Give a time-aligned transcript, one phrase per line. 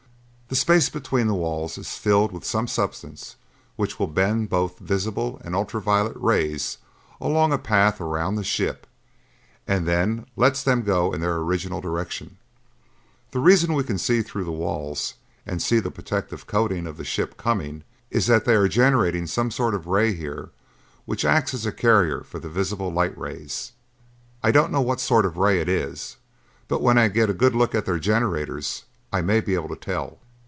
[0.47, 3.37] The space between the walls is filled with some substance
[3.77, 6.77] which will bend both visible and ultra violet rays
[7.21, 8.85] along a path around the ship
[9.65, 12.35] and then lets them go in their original direction.
[13.31, 15.13] The reason why we can see through the walls
[15.45, 19.51] and see the protective coating of that ship coming is that they are generating some
[19.51, 20.49] sort of a ray here
[21.05, 23.71] which acts as a carrier for the visible light rays.
[24.43, 26.17] I don't know what sort of a ray it is,
[26.67, 28.83] but when I get a good look at their generators,
[29.13, 30.17] I may be able to tell.